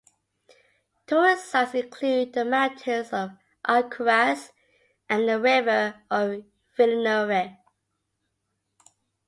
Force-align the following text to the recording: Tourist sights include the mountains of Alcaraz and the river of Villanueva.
Tourist 1.05 1.45
sights 1.51 1.75
include 1.75 2.33
the 2.33 2.43
mountains 2.43 3.13
of 3.13 3.37
Alcaraz 3.67 4.49
and 5.07 5.29
the 5.29 5.39
river 5.39 6.01
of 6.09 6.43
Villanueva. 6.75 7.59